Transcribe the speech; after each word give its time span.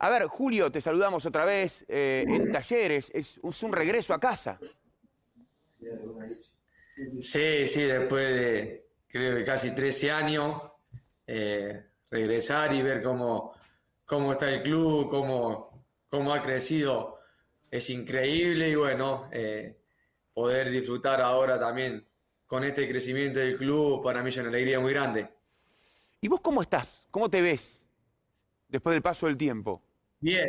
A 0.00 0.10
ver, 0.10 0.26
Julio, 0.26 0.70
te 0.70 0.80
saludamos 0.80 1.26
otra 1.26 1.44
vez 1.44 1.84
eh, 1.88 2.24
en 2.26 2.52
talleres. 2.52 3.10
Es, 3.12 3.38
un 3.42 3.72
regreso 3.72 4.14
a 4.14 4.20
casa. 4.20 4.58
Sí, 7.20 7.66
sí, 7.66 7.82
después 7.82 8.34
de 8.34 8.86
creo 9.08 9.36
que 9.36 9.44
casi 9.44 9.74
13 9.74 10.10
años, 10.10 10.62
eh, 11.26 11.84
regresar 12.10 12.72
y 12.74 12.82
ver 12.82 13.02
cómo, 13.02 13.54
cómo 14.04 14.32
está 14.32 14.48
el 14.48 14.62
club, 14.62 15.10
cómo, 15.10 15.84
cómo 16.08 16.32
ha 16.32 16.42
crecido, 16.42 17.18
es 17.70 17.90
increíble 17.90 18.68
y 18.70 18.74
bueno, 18.76 19.28
eh, 19.32 19.77
poder 20.38 20.70
disfrutar 20.70 21.20
ahora 21.20 21.58
también 21.58 22.06
con 22.46 22.62
este 22.62 22.88
crecimiento 22.88 23.40
del 23.40 23.56
club, 23.56 24.04
para 24.04 24.22
mí 24.22 24.28
es 24.28 24.36
una 24.36 24.50
alegría 24.50 24.78
muy 24.78 24.92
grande. 24.92 25.28
¿Y 26.20 26.28
vos 26.28 26.40
cómo 26.40 26.62
estás? 26.62 27.08
¿Cómo 27.10 27.28
te 27.28 27.42
ves 27.42 27.82
después 28.68 28.94
del 28.94 29.02
paso 29.02 29.26
del 29.26 29.36
tiempo? 29.36 29.82
Bien, 30.20 30.48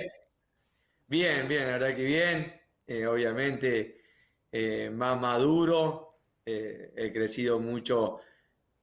bien, 1.07 1.47
bien, 1.47 1.65
la 1.65 1.71
verdad 1.79 1.95
que 1.95 2.03
bien. 2.03 2.53
Eh, 2.85 3.07
obviamente 3.07 4.01
eh, 4.51 4.91
más 4.91 5.19
maduro, 5.19 6.19
eh, 6.45 6.93
he 6.95 7.11
crecido 7.11 7.59
mucho 7.59 8.19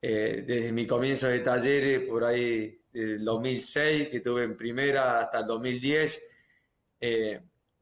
desde 0.01 0.73
mi 0.73 0.89
comienzo 0.89 1.29
de 1.29 1.39
talleres, 1.41 2.01
por 2.09 2.25
ahí 2.25 2.81
del 2.93 3.25
2006, 3.25 4.09
que 4.09 4.21
tuve 4.21 4.43
en 4.43 4.57
primera 4.57 5.21
hasta 5.21 5.41
el 5.41 5.47
2010. 5.47 6.23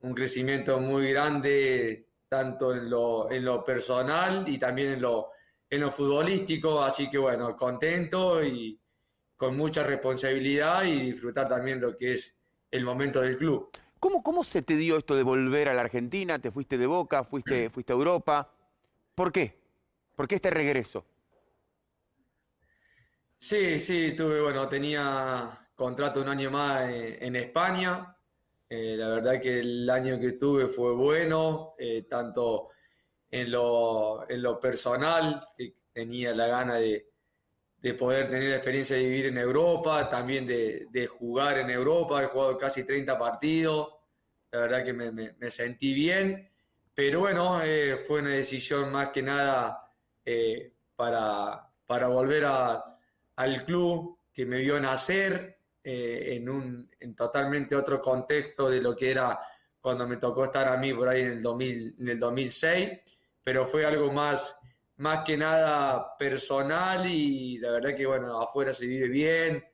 un 0.00 0.14
crecimiento 0.14 0.78
muy 0.78 1.10
grande, 1.10 2.03
tanto 2.34 2.74
en 2.74 2.90
lo, 2.90 3.30
en 3.30 3.44
lo 3.44 3.62
personal 3.62 4.44
y 4.48 4.58
también 4.58 4.94
en 4.94 5.02
lo, 5.02 5.30
en 5.70 5.80
lo 5.80 5.92
futbolístico. 5.92 6.82
Así 6.82 7.08
que 7.08 7.18
bueno, 7.18 7.56
contento 7.56 8.42
y 8.42 8.80
con 9.36 9.56
mucha 9.56 9.84
responsabilidad 9.84 10.82
y 10.84 11.00
disfrutar 11.00 11.48
también 11.48 11.80
lo 11.80 11.96
que 11.96 12.14
es 12.14 12.34
el 12.72 12.84
momento 12.84 13.20
del 13.20 13.38
club. 13.38 13.70
¿Cómo, 14.00 14.20
¿Cómo 14.22 14.42
se 14.42 14.62
te 14.62 14.76
dio 14.76 14.98
esto 14.98 15.14
de 15.14 15.22
volver 15.22 15.68
a 15.68 15.74
la 15.74 15.82
Argentina? 15.82 16.40
¿Te 16.40 16.50
fuiste 16.50 16.76
de 16.76 16.86
Boca? 16.88 17.22
¿Fuiste, 17.22 17.70
fuiste 17.70 17.92
a 17.92 17.96
Europa? 17.96 18.50
¿Por 19.14 19.30
qué? 19.30 19.56
¿Por 20.16 20.26
qué 20.26 20.34
este 20.34 20.50
regreso? 20.50 21.04
Sí, 23.38 23.78
sí, 23.78 24.14
tuve, 24.16 24.40
bueno, 24.40 24.68
tenía 24.68 25.68
contrato 25.74 26.20
un 26.20 26.28
año 26.28 26.50
más 26.50 26.88
en, 26.90 27.36
España. 27.36 28.16
Eh, 28.68 28.96
la 28.96 29.08
verdad 29.08 29.40
que 29.40 29.60
el 29.60 29.88
año 29.88 30.18
que 30.18 30.32
tuve 30.32 30.66
fue 30.68 30.92
bueno, 30.94 31.74
eh, 31.78 32.06
tanto 32.08 32.70
en 33.30 33.50
lo, 33.50 34.28
en 34.28 34.42
lo 34.42 34.58
personal, 34.58 35.48
que 35.56 35.74
tenía 35.92 36.34
la 36.34 36.46
gana 36.46 36.76
de, 36.76 37.08
de 37.78 37.94
poder 37.94 38.28
tener 38.28 38.50
la 38.50 38.56
experiencia 38.56 38.96
de 38.96 39.02
vivir 39.02 39.26
en 39.26 39.38
Europa, 39.38 40.08
también 40.08 40.46
de, 40.46 40.86
de, 40.90 41.06
jugar 41.06 41.58
en 41.58 41.70
Europa, 41.70 42.22
he 42.22 42.26
jugado 42.26 42.56
casi 42.56 42.84
30 42.84 43.18
partidos, 43.18 43.94
la 44.50 44.60
verdad 44.60 44.84
que 44.84 44.92
me, 44.92 45.50
sentí 45.50 45.92
bien, 45.92 46.50
pero 46.94 47.20
bueno, 47.20 47.60
eh, 47.62 47.98
fue 48.06 48.20
una 48.20 48.30
decisión 48.30 48.90
más 48.92 49.08
que 49.08 49.22
nada 49.22 49.92
para, 50.96 51.68
para 51.86 52.06
volver 52.06 52.44
a, 52.46 52.82
al 53.36 53.64
club 53.64 54.18
que 54.32 54.46
me 54.46 54.58
vio 54.58 54.80
nacer 54.80 55.53
eh, 55.84 56.36
en 56.36 56.48
un 56.48 56.90
en 56.98 57.14
totalmente 57.14 57.76
otro 57.76 58.00
contexto 58.00 58.70
de 58.70 58.80
lo 58.80 58.96
que 58.96 59.10
era 59.10 59.38
cuando 59.80 60.08
me 60.08 60.16
tocó 60.16 60.44
estar 60.44 60.66
a 60.66 60.78
mí 60.78 60.94
por 60.94 61.08
ahí 61.08 61.20
en 61.20 61.32
el, 61.32 61.42
2000, 61.42 61.96
en 62.00 62.08
el 62.08 62.18
2006, 62.18 62.90
pero 63.42 63.66
fue 63.66 63.84
algo 63.84 64.10
más 64.10 64.56
más 64.96 65.24
que 65.24 65.36
nada 65.36 66.16
personal 66.16 67.06
y 67.06 67.58
la 67.58 67.72
verdad 67.72 67.96
que 67.96 68.06
bueno, 68.06 68.40
afuera 68.40 68.72
se 68.72 68.86
vive 68.86 69.08
bien, 69.08 69.64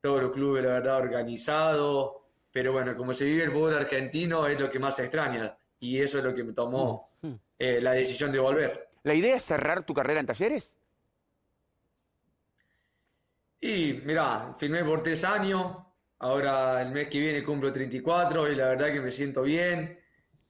todos 0.00 0.22
los 0.22 0.32
clubes 0.32 0.64
la 0.64 0.72
verdad 0.72 0.98
organizados, 0.98 2.12
pero 2.50 2.72
bueno, 2.72 2.96
como 2.96 3.14
se 3.14 3.24
vive 3.24 3.44
el 3.44 3.52
fútbol 3.52 3.74
argentino 3.74 4.46
es 4.46 4.60
lo 4.60 4.68
que 4.68 4.78
más 4.78 4.96
se 4.96 5.02
extraña 5.04 5.56
y 5.78 6.00
eso 6.00 6.18
es 6.18 6.24
lo 6.24 6.34
que 6.34 6.44
me 6.44 6.52
tomó 6.52 7.16
mm, 7.22 7.28
mm. 7.28 7.40
Eh, 7.58 7.80
la 7.80 7.92
decisión 7.92 8.32
de 8.32 8.38
volver. 8.38 8.90
¿La 9.04 9.14
idea 9.14 9.36
es 9.36 9.44
cerrar 9.44 9.84
tu 9.84 9.94
carrera 9.94 10.20
en 10.20 10.26
talleres? 10.26 10.74
Y 13.66 13.94
mira, 14.04 14.54
firmé 14.58 14.84
por 14.84 15.02
tres 15.02 15.24
años, 15.24 15.74
ahora 16.18 16.82
el 16.82 16.90
mes 16.90 17.08
que 17.08 17.18
viene 17.18 17.42
cumplo 17.42 17.72
34 17.72 18.52
y 18.52 18.56
la 18.56 18.66
verdad 18.66 18.92
que 18.92 19.00
me 19.00 19.10
siento 19.10 19.40
bien, 19.40 19.98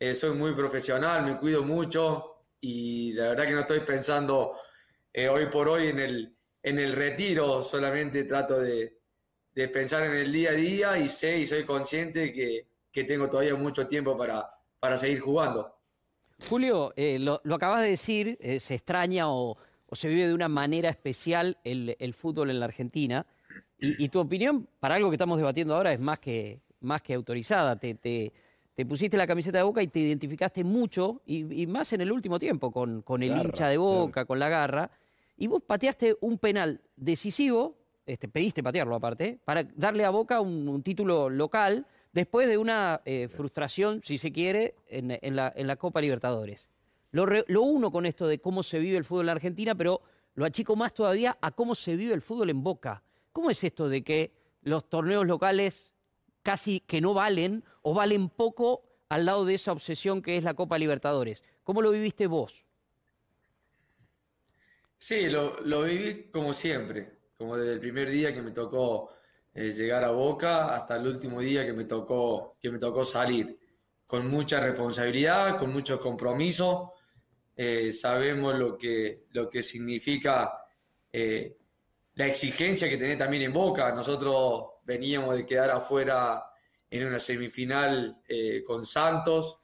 eh, 0.00 0.16
soy 0.16 0.36
muy 0.36 0.52
profesional, 0.52 1.24
me 1.24 1.38
cuido 1.38 1.62
mucho, 1.62 2.48
y 2.60 3.12
la 3.12 3.28
verdad 3.28 3.46
que 3.46 3.52
no 3.52 3.60
estoy 3.60 3.80
pensando 3.80 4.58
eh, 5.12 5.28
hoy 5.28 5.46
por 5.46 5.68
hoy 5.68 5.90
en 5.90 6.00
el, 6.00 6.36
en 6.60 6.80
el 6.80 6.90
retiro, 6.90 7.62
solamente 7.62 8.24
trato 8.24 8.58
de, 8.58 8.98
pensar 9.72 10.06
en 10.06 10.14
el 10.14 10.32
día 10.32 10.50
a 10.50 10.54
día 10.54 10.98
y 10.98 11.06
sé 11.06 11.38
y 11.38 11.46
soy 11.46 11.62
consciente 11.64 12.32
que, 12.32 12.66
tengo 13.04 13.30
todavía 13.30 13.54
mucho 13.54 13.86
tiempo 13.86 14.18
para, 14.18 14.50
para 14.80 14.98
seguir 14.98 15.20
jugando. 15.20 15.72
Julio, 16.48 16.92
eh, 16.96 17.20
lo, 17.20 17.40
acabas 17.54 17.82
de 17.82 17.90
decir, 17.90 18.38
se 18.58 18.74
extraña 18.74 19.30
o, 19.30 19.56
se 19.94 20.08
vive 20.08 20.26
de 20.26 20.34
una 20.34 20.48
manera 20.48 20.88
especial 20.88 21.58
el, 21.64 22.14
fútbol 22.14 22.50
en 22.50 22.60
la 22.60 22.66
Argentina. 22.66 23.26
Y, 23.78 24.08
tu 24.08 24.18
opinión 24.18 24.68
para 24.80 24.94
algo 24.94 25.10
que 25.10 25.16
estamos 25.16 25.38
debatiendo 25.38 25.74
ahora 25.74 25.92
es 25.92 26.00
más 26.00 26.18
que, 26.18 26.60
más 26.80 27.02
que 27.02 27.14
autorizada. 27.14 27.76
Te, 27.76 27.94
te, 27.94 28.32
te 28.74 28.84
pusiste 28.84 29.16
la 29.16 29.26
camiseta 29.26 29.58
de 29.58 29.64
Boca 29.64 29.82
y 29.82 29.88
te 29.88 30.00
identificaste 30.00 30.64
mucho, 30.64 31.22
y, 31.26 31.66
más 31.66 31.92
en 31.92 32.00
el 32.00 32.10
último 32.10 32.38
tiempo, 32.38 32.72
con, 32.72 33.02
con 33.02 33.22
el 33.22 33.36
hincha 33.36 33.68
de 33.68 33.76
Boca, 33.76 34.24
con 34.24 34.38
la 34.38 34.48
garra, 34.48 34.90
y 35.36 35.46
vos 35.46 35.62
pateaste 35.62 36.16
un 36.20 36.38
penal 36.38 36.80
decisivo, 36.96 37.76
este, 38.06 38.28
pediste 38.28 38.62
patearlo 38.62 38.96
aparte, 38.96 39.38
para 39.44 39.64
darle 39.76 40.04
a 40.04 40.10
Boca 40.10 40.40
un, 40.40 40.82
título 40.82 41.30
local, 41.30 41.86
después 42.12 42.48
de 42.48 42.58
una 42.58 43.00
eh, 43.04 43.28
frustración, 43.28 44.00
si 44.04 44.18
se 44.18 44.32
quiere, 44.32 44.74
en, 44.88 45.08
la, 45.36 45.52
en 45.54 45.66
la, 45.66 45.76
Copa 45.76 46.00
Libertadores. 46.00 46.68
Lo, 47.14 47.26
lo 47.26 47.62
uno 47.62 47.90
con 47.90 48.06
esto 48.06 48.26
de 48.26 48.40
cómo 48.40 48.62
se 48.62 48.78
vive 48.78 48.98
el 48.98 49.04
fútbol 49.04 49.26
en 49.26 49.30
Argentina, 49.30 49.74
pero 49.74 50.02
lo 50.34 50.44
achico 50.44 50.76
más 50.76 50.92
todavía 50.92 51.38
a 51.40 51.52
cómo 51.52 51.74
se 51.74 51.96
vive 51.96 52.12
el 52.12 52.22
fútbol 52.22 52.50
en 52.50 52.62
Boca. 52.62 53.02
¿Cómo 53.32 53.50
es 53.50 53.62
esto 53.64 53.88
de 53.88 54.02
que 54.02 54.32
los 54.62 54.88
torneos 54.88 55.26
locales 55.26 55.94
casi 56.42 56.80
que 56.80 57.00
no 57.00 57.14
valen 57.14 57.64
o 57.82 57.94
valen 57.94 58.28
poco 58.28 58.82
al 59.08 59.26
lado 59.26 59.44
de 59.44 59.54
esa 59.54 59.72
obsesión 59.72 60.22
que 60.22 60.36
es 60.36 60.44
la 60.44 60.54
Copa 60.54 60.78
Libertadores. 60.78 61.44
¿Cómo 61.62 61.82
lo 61.82 61.90
viviste 61.90 62.26
vos? 62.26 62.64
Sí, 64.96 65.28
lo, 65.28 65.82
viví 65.82 66.30
como 66.32 66.52
siempre, 66.52 67.18
como 67.36 67.56
desde 67.56 67.74
el 67.74 67.80
primer 67.80 68.10
día 68.10 68.32
que 68.32 68.42
me 68.42 68.50
tocó 68.52 69.10
eh, 69.52 69.70
llegar 69.70 70.04
a 70.04 70.10
Boca 70.10 70.74
hasta 70.74 70.96
el 70.96 71.06
último 71.06 71.40
día 71.40 71.64
que 71.64 71.72
me 71.72 71.84
tocó, 71.84 72.56
que 72.60 72.70
me 72.70 72.78
tocó 72.78 73.04
salir, 73.04 73.58
con 74.06 74.28
mucha 74.28 74.60
responsabilidad, 74.60 75.58
con 75.58 75.72
mucho 75.72 76.00
compromiso. 76.00 76.93
Eh, 77.56 77.92
sabemos 77.92 78.56
lo 78.56 78.76
que, 78.76 79.26
lo 79.30 79.48
que 79.48 79.62
significa 79.62 80.66
eh, 81.12 81.56
la 82.14 82.26
exigencia 82.26 82.88
que 82.88 82.96
tenés 82.96 83.18
también 83.18 83.44
en 83.44 83.52
Boca. 83.52 83.92
Nosotros 83.92 84.64
veníamos 84.84 85.36
de 85.36 85.46
quedar 85.46 85.70
afuera 85.70 86.44
en 86.90 87.06
una 87.06 87.20
semifinal 87.20 88.20
eh, 88.28 88.62
con 88.66 88.84
Santos 88.84 89.60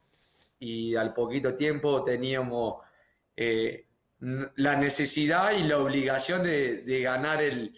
y 0.59 0.95
al 0.95 1.13
poquito 1.13 1.55
tiempo 1.55 2.03
teníamos 2.03 2.77
la 4.55 4.75
necesidad 4.75 5.53
y 5.53 5.63
la 5.63 5.79
obligación 5.79 6.43
de, 6.43 7.01
ganar 7.01 7.41
el, 7.41 7.73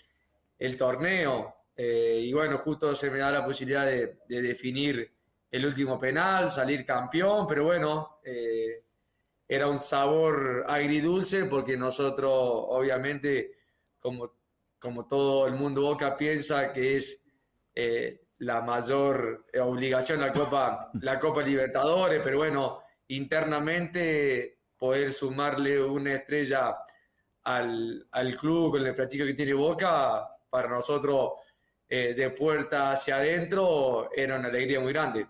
torneo. 0.78 1.56
Y 1.78 2.34
bueno, 2.34 2.58
justo 2.58 2.94
se 2.94 3.10
me 3.10 3.20
da 3.20 3.32
la 3.32 3.46
posibilidad 3.46 3.86
de, 3.86 4.18
definir 4.28 5.10
el 5.50 5.66
último 5.66 5.98
penal, 5.98 6.52
salir 6.52 6.84
campeón, 6.84 7.48
pero 7.48 7.64
bueno, 7.64 8.20
era 9.54 9.68
un 9.68 9.80
sabor 9.80 10.66
agridulce 10.68 11.46
porque 11.46 11.78
nosotros 11.78 12.32
obviamente, 12.34 13.52
como, 14.00 14.34
como 14.80 15.06
todo 15.06 15.46
el 15.46 15.54
mundo 15.54 15.82
Boca 15.82 16.18
piensa 16.18 16.74
que 16.74 16.98
es 16.98 17.22
eh, 17.76 18.30
la 18.40 18.62
mayor 18.62 19.46
obligación 19.62 20.22
la 20.22 20.34
Copa, 20.34 20.90
la 21.02 21.20
Copa 21.20 21.44
Libertadores, 21.44 22.20
pero 22.24 22.40
bueno, 22.40 22.82
internamente 23.10 24.58
poder 24.76 25.12
sumarle 25.12 25.80
una 25.80 26.16
estrella 26.16 26.76
al, 27.44 28.08
club 28.40 28.72
con 28.72 28.88
el 28.88 28.96
platillo 28.96 29.28
que 29.28 29.36
tiene 29.36 29.54
Boca, 29.54 30.30
para 30.50 30.68
nosotros 30.68 31.34
eh, 31.88 32.16
de 32.16 32.32
puerta 32.32 32.92
hacia 32.92 33.18
adentro 33.18 34.10
era 34.16 34.40
una 34.40 34.48
alegría 34.48 34.80
muy 34.80 34.94
grande. 34.94 35.28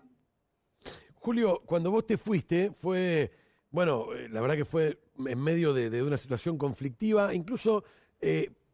Julio, 1.16 1.62
cuando 1.66 1.90
vos 1.90 2.06
te 2.06 2.16
fuiste, 2.16 2.70
fue, 2.70 3.30
bueno, 3.74 4.14
eh, 4.14 4.28
la 4.30 4.40
verdad 4.40 4.56
que 4.56 4.64
fue 4.64 4.98
en 5.18 5.40
medio 5.40 5.74
de, 5.74 6.02
una 6.02 6.16
situación 6.16 6.56
conflictiva, 6.56 7.34
incluso 7.34 7.84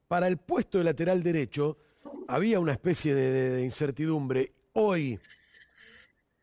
para 0.07 0.29
el 0.29 0.37
puesto 0.37 0.79
de 0.79 0.85
lateral 0.85 1.23
derecho, 1.23 1.79
había 2.29 2.61
una 2.61 2.73
especie 2.73 3.15
de, 3.15 3.65
incertidumbre. 3.65 4.51
Hoy, 4.75 5.19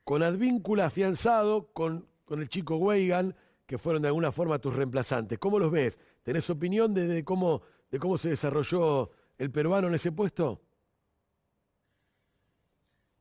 con 0.03 0.23
Advíncula 0.23 0.87
afianzado, 0.87 1.67
con, 1.71 2.05
con 2.25 2.41
el 2.41 2.49
chico 2.49 2.77
Weigan, 2.77 3.35
que 3.67 3.77
fueron 3.77 4.01
de 4.01 4.07
alguna 4.07 4.31
forma 4.31 4.59
tus 4.59 4.75
reemplazantes, 4.75 5.37
¿cómo 5.37 5.59
los 5.59 5.69
ves? 5.71 5.99
¿Tenés 6.23 6.49
opinión 6.49 6.93
de, 6.93 7.23
cómo, 7.23 7.61
de 7.91 7.99
cómo 7.99 8.17
se 8.17 8.29
desarrolló 8.29 9.11
el 9.37 9.51
peruano 9.51 9.87
en 9.89 9.95
ese 9.95 10.11
puesto? 10.11 10.61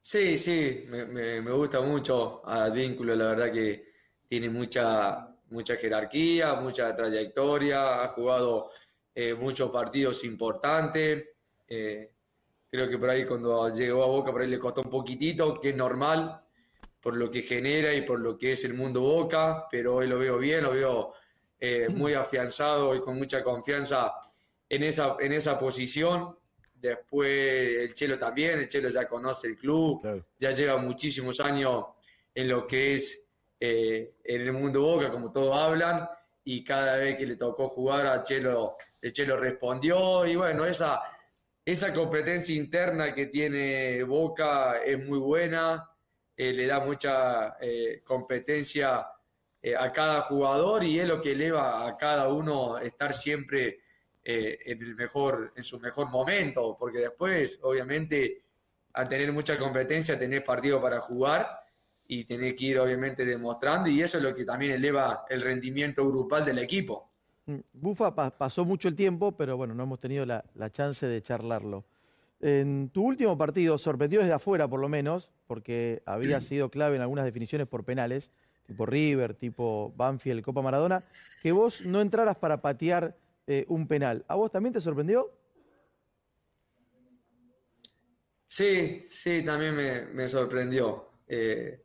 Sí, 0.01 0.39
sí, 0.39 0.87
me, 0.89 1.41
gusta 1.51 1.81
mucho 1.81 2.47
al 2.47 2.73
vínculo, 2.73 3.15
la 3.17 3.27
verdad 3.27 3.53
que 3.53 3.86
tiene 4.29 4.51
mucha, 4.51 5.29
mucha 5.51 5.77
jerarquía, 5.77 6.55
mucha 6.55 6.95
trayectoria, 6.95 8.03
ha 8.03 8.09
jugado 8.09 8.71
eh, 9.15 9.35
muchos 9.35 9.71
partidos 9.71 10.25
importantes. 10.25 11.25
Eh, 11.69 12.11
creo 12.71 12.89
que 12.89 12.99
por 12.99 13.11
ahí 13.11 13.25
cuando 13.25 13.69
llegó 13.71 14.03
a 14.03 14.07
Boca, 14.07 14.33
por 14.33 14.43
ahí 14.43 14.49
le 14.49 14.59
costó 14.59 14.83
un 14.83 14.91
poquitito, 14.91 15.55
que 15.61 15.71
es 15.71 15.77
normal 15.77 16.43
por 17.01 17.17
lo 17.17 17.31
que 17.31 17.43
genera 17.43 17.95
y 17.95 18.03
por 18.03 18.19
lo 18.19 18.37
que 18.37 18.53
es 18.53 18.65
el 18.65 18.75
mundo 18.75 19.01
Boca, 19.01 19.69
pero 19.71 19.95
hoy 19.95 20.09
lo 20.09 20.19
veo 20.19 20.39
bien, 20.39 20.65
lo 20.65 20.73
veo 20.73 21.13
eh, 21.61 21.87
muy 21.89 22.15
afianzado 22.15 22.97
y 22.97 23.01
con 23.01 23.17
mucha 23.17 23.45
confianza 23.45 24.13
en 24.69 24.83
esa, 24.83 25.17
en 25.21 25.33
esa 25.33 25.57
posición. 25.59 26.37
Después 26.75 27.79
el 27.79 27.95
Chelo 27.95 28.19
también, 28.19 28.59
el 28.59 28.69
Chelo 28.69 28.91
ya 28.91 29.07
conoce 29.07 29.47
el 29.47 29.57
club, 29.57 30.25
ya 30.39 30.51
lleva 30.51 30.77
muchísimos 30.79 31.39
años 31.41 31.85
en 32.35 32.49
lo 32.49 32.67
que 32.67 32.97
es 32.97 33.26
eh, 33.59 34.15
en 34.25 34.41
el 34.41 34.53
mundo 34.53 34.81
Boca, 34.81 35.11
como 35.11 35.33
todos 35.33 35.57
hablan, 35.57 36.09
y 36.45 36.63
cada 36.63 36.97
vez 36.97 37.17
que 37.17 37.27
le 37.27 37.37
tocó 37.37 37.69
jugar 37.69 38.07
a 38.07 38.23
Chelo, 38.23 38.77
el 39.01 39.13
Chelo 39.13 39.37
respondió, 39.37 40.27
y 40.27 40.37
bueno, 40.37 40.65
esa, 40.65 41.03
esa 41.65 41.93
competencia 41.93 42.55
interna 42.55 43.13
que 43.15 43.27
tiene 43.27 44.03
Boca 44.05 44.79
es 44.85 45.05
muy 45.05 45.19
buena, 45.19 45.91
eh, 46.37 46.53
le 46.53 46.67
da 46.67 46.81
mucha 46.81 47.57
eh, 47.61 48.03
competencia 48.05 49.07
a 49.79 49.91
cada 49.91 50.21
jugador 50.21 50.85
y 50.85 51.01
es 51.01 51.09
lo 51.09 51.21
que 51.21 51.33
eleva 51.33 51.89
a 51.89 51.97
cada 51.97 52.29
uno 52.29 52.79
estar 52.79 53.13
siempre 53.13 53.81
eh, 54.29 54.59
en, 54.73 54.83
el 54.83 54.97
mejor, 54.97 55.53
en 55.55 55.63
su 55.63 55.79
mejor 55.79 56.11
momento, 56.11 56.77
porque 56.77 56.99
después, 56.99 57.61
obviamente, 57.63 58.43
al 58.95 59.09
tener 59.09 59.31
mucha 59.31 59.57
competencia, 59.57 60.19
tenés 60.19 60.43
partido 60.43 60.83
para 60.83 60.99
jugar 60.99 61.61
y 62.09 62.25
tenés 62.25 62.55
que 62.55 62.67
ir, 62.67 62.79
obviamente, 62.79 63.25
demostrando, 63.25 63.89
y 63.89 64.03
eso 64.03 64.19
es 64.19 64.25
lo 64.25 64.35
que 64.35 64.45
también 64.45 64.73
eleva 64.73 65.25
el 65.29 65.41
rendimiento 65.41 66.07
grupal 66.07 66.45
del 66.45 66.59
equipo. 66.59 67.11
Mm, 67.47 67.59
Bufa, 67.73 68.15
pasó 68.15 68.65
mucho 68.65 68.89
el 68.89 68.95
tiempo, 68.95 69.33
pero 69.33 69.57
bueno, 69.57 69.75
no 69.75 69.83
hemos 69.83 70.01
tenido 70.01 70.27
la, 70.27 70.45
la 70.55 70.71
chance 70.71 71.07
de 71.07 71.23
charlarlo. 71.23 71.85
En 72.41 72.91
tu 72.91 73.03
último 73.05 73.39
partido 73.39 73.79
sorprendió 73.79 74.21
desde 74.21 74.35
afuera, 74.35 74.69
por 74.69 74.81
lo 74.81 74.89
menos, 74.89 75.33
porque 75.47 76.03
había 76.05 76.41
sido 76.41 76.71
clave 76.71 76.97
en 76.97 77.03
algunas 77.03 77.25
definiciones 77.25 77.67
por 77.67 77.85
penales, 77.85 78.31
tipo 78.67 78.85
River, 78.85 79.35
tipo 79.35 79.93
Banfield, 79.97 80.43
Copa 80.43 80.61
Maradona, 80.61 81.03
que 81.43 81.53
vos 81.53 81.87
no 81.87 82.01
entraras 82.01 82.37
para 82.37 82.61
patear 82.61 83.17
eh, 83.47 83.65
un 83.69 83.87
penal. 83.87 84.25
¿A 84.29 84.35
vos 84.35 84.51
también 84.51 84.73
te 84.73 84.81
sorprendió? 84.81 85.31
Sí, 88.49 89.05
sí, 89.09 89.43
también 89.45 90.15
me, 90.15 90.29
sorprendió. 90.29 91.11
Eh, 91.29 91.81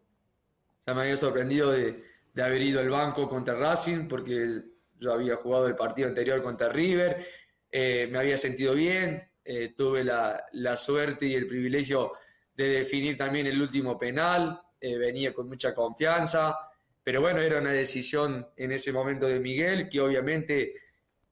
me 0.88 1.02
había 1.02 1.16
sorprendido 1.16 1.72
de, 1.72 2.04
haber 2.42 2.62
ido 2.62 2.80
al 2.80 2.90
banco 2.90 3.28
contra 3.28 3.56
Racing 3.56 4.08
porque 4.08 4.62
yo 5.00 5.14
había 5.14 5.36
jugado 5.36 5.68
el 5.68 5.76
partido 5.76 6.08
anterior 6.08 6.42
contra 6.42 6.70
River, 6.70 7.26
eh, 7.72 8.08
me 8.12 8.20
había 8.20 8.38
sentido 8.38 8.74
bien, 8.74 9.30
eh, 9.44 9.74
tuve 9.76 10.04
la, 10.04 10.46
la, 10.54 10.78
suerte 10.78 11.26
y 11.26 11.36
el 11.36 11.48
privilegio 11.48 12.14
de 12.54 12.68
definir 12.68 13.18
también 13.18 13.48
el 13.48 13.62
último 13.62 13.98
penal, 13.98 14.62
venía 14.80 15.32
con 15.32 15.48
mucha 15.48 15.76
confianza, 15.76 16.58
pero 17.04 17.22
bueno, 17.22 17.42
era 17.42 17.60
una 17.60 17.72
decisión 17.72 18.48
en 18.56 18.72
ese 18.72 18.92
momento 18.92 19.28
de 19.28 19.40
Miguel 19.40 19.90
que 19.90 20.02
obviamente 20.02 20.74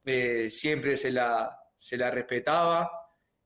eh, 0.06 0.50
siempre 0.50 0.98
se 0.98 1.12
la, 1.12 1.56
se 1.76 1.96
la 1.98 2.10
respetaba. 2.10 2.90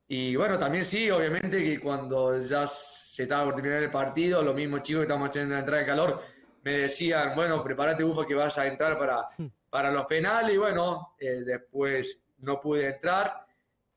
Y 0.08 0.36
bueno, 0.36 0.60
también 0.60 0.86
sí, 0.86 1.10
obviamente 1.10 1.64
que 1.64 1.80
cuando 1.80 2.38
ya 2.40 2.68
se 2.68 3.24
estaba 3.24 3.46
por 3.46 3.56
terminar 3.56 3.82
el 3.82 3.90
partido, 3.90 4.44
los 4.44 4.56
mismos 4.56 4.84
chicos 4.84 5.02
que 5.02 5.04
estábamos 5.04 5.30
haciendo 5.30 5.54
la 5.54 5.60
entrada 5.60 5.80
de 5.82 5.88
calor 5.88 6.22
me 6.64 6.72
decían, 6.72 7.34
bueno, 7.36 7.64
prepárate, 7.64 8.04
Bufa, 8.04 8.26
que 8.26 8.36
vas 8.36 8.58
a 8.58 8.68
entrar 8.68 8.98
para, 8.98 9.28
para 9.70 9.92
los 9.92 10.06
penales. 10.06 10.56
Y 10.56 10.58
bueno, 10.58 11.16
eh, 11.20 11.44
después 11.46 12.22
no 12.40 12.60
pude 12.60 12.88
entrar, 12.88 13.46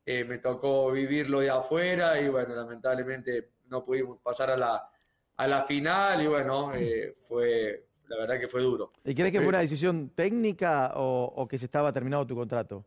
eh, 0.05 0.25
me 0.25 0.39
tocó 0.39 0.91
vivirlo 0.91 1.41
de 1.41 1.51
afuera 1.51 2.21
y 2.21 2.29
bueno, 2.29 2.55
lamentablemente 2.55 3.51
no 3.67 3.85
pudimos 3.85 4.19
pasar 4.21 4.51
a 4.51 4.57
la, 4.57 4.91
a 5.37 5.47
la 5.47 5.65
final 5.65 6.23
y 6.23 6.27
bueno, 6.27 6.73
fue, 7.29 7.87
la 8.09 8.17
verdad 8.17 8.41
que 8.41 8.49
fue 8.49 8.63
duro. 8.63 8.93
¿Y 9.05 9.15
crees 9.15 9.33
que 9.33 9.39
fue 9.39 9.49
una 9.49 9.61
decisión 9.61 10.11
técnica 10.11 10.93
o, 10.97 11.47
que 11.49 11.59
se 11.59 11.67
estaba 11.67 11.93
terminado 11.93 12.27
tu 12.27 12.35
contrato? 12.35 12.85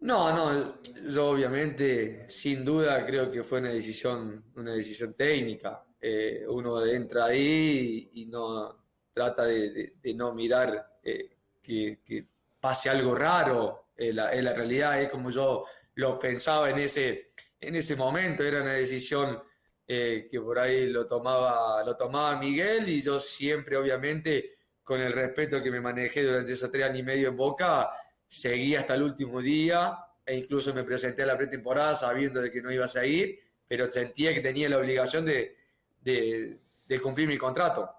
No, 0.00 0.32
no, 0.32 0.80
yo 1.08 1.30
obviamente, 1.30 2.28
sin 2.30 2.64
duda, 2.64 3.04
creo 3.04 3.30
que 3.30 3.42
fue 3.42 3.58
una 3.60 3.70
decisión, 3.70 4.44
una 4.54 4.72
decisión 4.72 5.14
técnica. 5.14 5.84
Eh, 6.00 6.44
uno 6.48 6.84
entra 6.86 7.26
ahí 7.26 8.10
y, 8.14 8.26
no 8.26 8.84
trata 9.12 9.44
de, 9.44 9.94
no 10.14 10.32
mirar 10.32 10.98
eh, 11.02 11.36
que, 11.60 12.26
pase 12.60 12.90
algo 12.90 13.14
raro. 13.14 13.88
En 13.96 14.16
la, 14.16 14.32
la, 14.34 14.54
realidad 14.54 15.02
es 15.02 15.10
como 15.10 15.30
yo 15.30 15.64
lo 15.94 16.18
pensaba 16.18 16.70
en 16.70 16.78
ese, 16.78 17.32
en 17.60 17.74
ese 17.74 17.96
momento, 17.96 18.44
era 18.44 18.62
una 18.62 18.74
decisión 18.74 19.42
eh, 19.86 20.28
que 20.30 20.40
por 20.40 20.58
ahí 20.58 20.88
lo 20.88 21.06
tomaba, 21.06 21.82
lo 21.82 21.96
tomaba 21.96 22.38
Miguel 22.38 22.88
y 22.88 23.02
yo 23.02 23.18
siempre, 23.18 23.76
obviamente, 23.76 24.58
con 24.84 25.00
el 25.00 25.12
respeto 25.12 25.62
que 25.62 25.70
me 25.70 25.80
manejé 25.80 26.22
durante 26.22 26.52
esos 26.52 26.70
tres 26.70 26.84
años 26.84 26.98
y 26.98 27.02
medio 27.02 27.28
en 27.28 27.36
Boca, 27.36 27.90
seguí 28.28 28.76
hasta 28.76 28.94
el 28.94 29.02
último 29.02 29.42
día 29.42 29.98
e 30.24 30.36
incluso 30.36 30.72
me 30.72 30.84
presenté 30.84 31.24
a 31.24 31.26
la 31.26 31.36
pretemporada 31.36 31.96
sabiendo 31.96 32.40
de 32.40 32.52
que 32.52 32.62
no 32.62 32.70
iba 32.70 32.84
a 32.84 32.88
seguir, 32.88 33.40
pero 33.66 33.90
sentía 33.90 34.32
que 34.32 34.40
tenía 34.40 34.68
la 34.68 34.78
obligación 34.78 35.24
de, 35.24 35.56
cumplir 37.02 37.26
mi 37.26 37.38
contrato. 37.38 37.90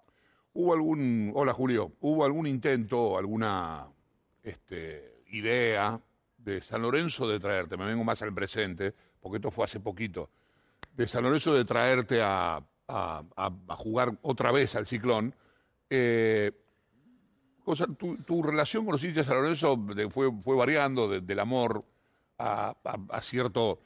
¿Hubo 0.54 0.74
algún, 0.74 1.32
hola 1.36 1.54
Julio, 1.54 1.94
hubo 2.00 2.24
algún 2.24 2.48
intento, 2.48 3.18
alguna 3.18 3.88
este, 4.44 5.24
idea 5.32 6.00
de 6.38 6.62
San 6.62 6.82
Lorenzo 6.82 7.28
de 7.28 7.40
traerte? 7.40 7.76
Me 7.76 7.86
vengo 7.86 8.04
más 8.04 8.22
al 8.22 8.34
presente, 8.34 8.94
porque 9.20 9.38
esto 9.38 9.52
fue 9.52 9.66
hace 9.66 9.80
poquito 9.80 10.30
de 11.00 11.08
San 11.08 11.24
Lorenzo 11.24 11.54
de 11.54 11.64
traerte 11.66 12.20
a, 12.22 12.62
jugar 13.78 14.18
otra 14.22 14.52
vez 14.52 14.76
al 14.76 14.86
ciclón. 14.86 15.34
Eh, 15.90 16.52
tu, 17.76 18.44
relación 18.44 18.86
con 18.86 18.94
los 18.94 19.04
hinchas 19.04 19.26
de 19.28 19.34
San 19.34 19.42
Lorenzo 19.42 19.78
fue, 20.10 20.56
variando 20.56 21.08
del 21.08 21.40
amor 21.40 21.86
a, 22.38 22.76
cierto, 23.22 23.80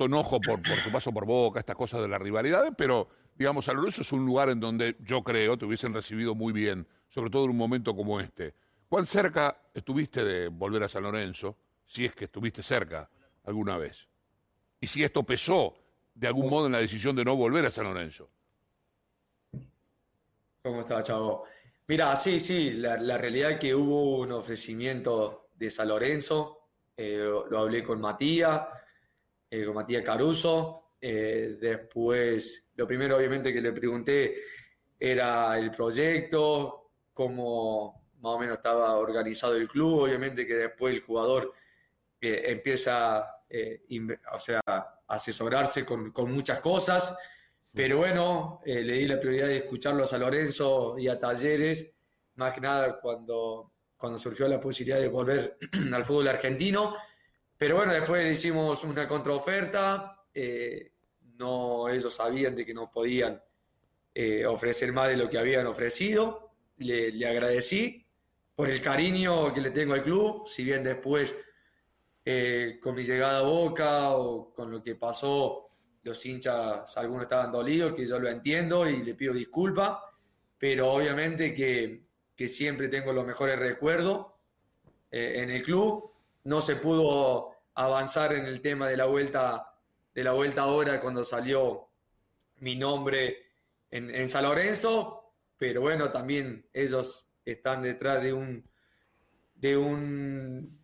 enojo 0.00 0.40
por, 0.40 0.62
por 0.62 0.78
tu 0.84 0.90
paso 0.90 1.12
por 1.12 1.26
Boca, 1.26 1.60
estas 1.60 1.76
cosas 1.76 2.02
de 2.02 2.08
la 2.08 2.18
rivalidad, 2.18 2.74
pero 2.76 3.08
digamos, 3.34 3.64
San 3.64 3.76
Lorenzo 3.76 4.02
es 4.02 4.12
un 4.12 4.24
lugar 4.24 4.48
en 4.48 4.60
donde 4.60 4.96
yo 5.00 5.22
creo 5.22 5.56
te 5.56 5.64
hubiesen 5.64 5.94
recibido 5.94 6.34
muy 6.34 6.52
bien, 6.52 6.86
sobre 7.08 7.30
todo 7.30 7.44
en 7.44 7.50
un 7.50 7.56
momento 7.56 7.94
como 7.94 8.20
este. 8.20 8.54
¿Cuán 8.88 9.06
cerca 9.06 9.56
estuviste 9.72 10.24
de 10.24 10.48
volver 10.48 10.84
a 10.84 10.88
San 10.88 11.02
Lorenzo, 11.02 11.56
si 11.86 12.04
es 12.04 12.14
que 12.14 12.26
estuviste 12.26 12.62
cerca 12.62 13.08
alguna 13.44 13.76
vez? 13.76 14.08
Y 14.80 14.86
si 14.86 15.02
esto 15.02 15.22
pesó 15.22 15.74
de 16.14 16.26
algún 16.26 16.48
modo 16.48 16.66
en 16.66 16.72
la 16.72 16.78
decisión 16.78 17.16
de 17.16 17.24
no 17.24 17.34
volver 17.36 17.66
a 17.66 17.70
San 17.70 17.84
Lorenzo. 17.84 18.28
¿Cómo 20.62 20.80
está, 20.80 21.02
Chavo? 21.02 21.44
Mira, 21.86 22.16
sí, 22.16 22.38
sí, 22.38 22.70
la, 22.70 23.18
realidad 23.18 23.52
es 23.52 23.58
que 23.58 23.74
hubo 23.74 24.20
un 24.20 24.32
ofrecimiento 24.32 25.50
de 25.54 25.70
San 25.70 25.88
Lorenzo, 25.88 26.70
eh, 26.96 27.18
lo, 27.18 27.58
hablé 27.58 27.82
con 27.82 28.00
Matías, 28.00 28.62
eh, 29.50 29.66
con 29.66 29.74
Matías 29.74 30.02
Caruso, 30.02 30.94
eh, 30.98 31.58
después, 31.60 32.68
lo 32.76 32.86
primero 32.86 33.18
obviamente 33.18 33.52
que 33.52 33.60
le 33.60 33.72
pregunté 33.72 34.34
era 34.98 35.58
el 35.58 35.70
proyecto, 35.70 36.92
cómo 37.12 38.08
más 38.20 38.32
o 38.32 38.38
menos 38.38 38.56
estaba 38.56 38.96
organizado 38.96 39.54
el 39.54 39.68
club, 39.68 40.04
obviamente 40.04 40.46
que 40.46 40.54
después 40.54 40.94
el 40.94 41.02
jugador 41.02 41.52
empieza, 42.18 43.42
o 44.32 44.38
sea, 44.38 44.62
asesorarse 45.06 45.84
con, 45.84 46.12
muchas 46.32 46.60
cosas, 46.60 47.14
pero 47.74 47.98
bueno, 47.98 48.60
eh, 48.64 48.84
le 48.84 48.92
di 48.92 49.08
la 49.08 49.18
prioridad 49.18 49.48
de 49.48 49.56
escucharlos 49.56 50.12
a 50.12 50.18
Lorenzo 50.18 50.96
y 50.96 51.08
a 51.08 51.18
Talleres, 51.18 51.84
más 52.36 52.52
que 52.52 52.60
nada 52.60 53.00
cuando, 53.00 53.72
cuando 53.96 54.16
surgió 54.16 54.46
la 54.46 54.60
posibilidad 54.60 55.00
de 55.00 55.08
volver 55.08 55.58
al 55.92 56.04
fútbol 56.04 56.28
argentino. 56.28 56.94
Pero 57.58 57.76
bueno, 57.76 57.92
después 57.92 58.32
hicimos 58.32 58.84
una 58.84 59.08
contraoferta, 59.08 60.24
eh, 60.32 60.92
no, 61.36 61.88
ellos 61.88 62.14
sabían 62.14 62.54
de 62.54 62.64
que 62.64 62.74
no 62.74 62.92
podían 62.92 63.42
eh, 64.14 64.46
ofrecer 64.46 64.92
más 64.92 65.08
de 65.08 65.16
lo 65.16 65.28
que 65.28 65.38
habían 65.38 65.66
ofrecido, 65.66 66.52
le, 66.76 67.10
le 67.10 67.26
agradecí 67.26 68.06
por 68.54 68.70
el 68.70 68.80
cariño 68.80 69.52
que 69.52 69.60
le 69.60 69.72
tengo 69.72 69.94
al 69.94 70.02
club, 70.04 70.46
si 70.46 70.62
bien 70.62 70.84
después 70.84 71.34
con 72.80 72.94
mi 72.94 73.04
llegada 73.04 73.40
a 73.40 73.42
Boca 73.42 74.12
o 74.12 74.54
con 74.54 74.70
lo 74.70 74.82
que 74.82 74.94
pasó, 74.94 75.73
los 76.04 76.24
hinchas, 76.24 76.96
algunos 76.96 77.22
estaban 77.22 77.50
dolidos, 77.50 77.94
que 77.94 78.06
yo 78.06 78.18
lo 78.18 78.28
entiendo 78.28 78.88
y 78.88 79.02
le 79.02 79.14
pido 79.14 79.34
disculpas, 79.34 79.98
pero 80.58 80.92
obviamente 80.92 81.52
que, 81.52 82.04
que 82.36 82.46
siempre 82.46 82.88
tengo 82.88 83.12
los 83.12 83.26
mejores 83.26 83.58
recuerdos 83.58 84.26
eh, 85.10 85.42
en 85.42 85.50
el 85.50 85.62
club. 85.62 86.12
No 86.44 86.60
se 86.60 86.76
pudo 86.76 87.50
avanzar 87.74 88.34
en 88.34 88.44
el 88.44 88.60
tema 88.60 88.88
de 88.88 88.96
la 88.96 89.06
vuelta 89.06 89.70
de 90.14 90.22
la 90.22 90.32
vuelta 90.32 90.62
ahora 90.62 91.00
cuando 91.00 91.24
salió 91.24 91.88
mi 92.58 92.76
nombre 92.76 93.36
en, 93.90 94.14
en 94.14 94.28
San 94.28 94.44
Lorenzo, 94.44 95.34
pero 95.58 95.80
bueno, 95.80 96.10
también 96.10 96.68
ellos 96.72 97.28
están 97.44 97.82
detrás 97.82 98.22
de 98.22 98.32
un, 98.32 98.68
de 99.54 99.76
un, 99.76 100.83